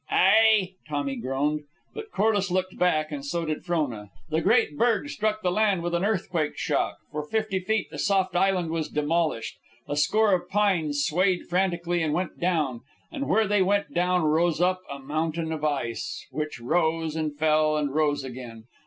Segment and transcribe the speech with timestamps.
[0.09, 1.61] "Ay," Tommy groaned.
[1.93, 4.09] But Corliss looked back, and so did Frona.
[4.31, 6.97] The great berg struck the land with an earthquake shock.
[7.11, 9.57] For fifty feet the soft island was demolished.
[9.87, 14.59] A score of pines swayed frantically and went down, and where they went down rose
[14.59, 18.63] up a mountain of ice, which rose, and fell, and rose again.